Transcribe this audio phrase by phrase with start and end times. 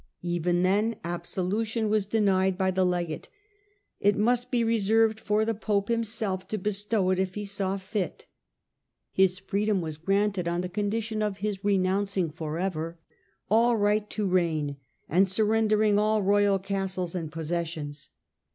[0.23, 3.29] Even then absolution was denied by the legate;
[3.99, 8.25] it must be reserved for the pope himself to bestow if he saw fit.
[9.11, 12.97] His fireedom was granted on condition of his renouncing for ever
[13.47, 14.77] all right to reign,
[15.07, 18.09] and surrendering all royal castles and possessions.